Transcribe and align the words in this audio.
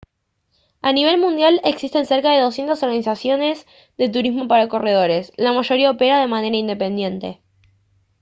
a 0.81 0.93
nivel 0.93 1.19
mundial 1.19 1.61
existen 1.63 2.07
cerca 2.07 2.31
de 2.31 2.41
200 2.41 2.81
organizaciones 2.81 3.67
de 3.99 4.09
turismo 4.09 4.47
para 4.47 4.67
corredores 4.67 5.31
la 5.37 5.53
mayoría 5.53 5.91
opera 5.91 6.19
de 6.19 6.27
manera 6.27 6.55
independiente 6.57 7.39